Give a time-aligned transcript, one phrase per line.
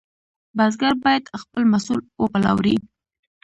[0.57, 2.75] بزګر باید خپل محصول وپلوري.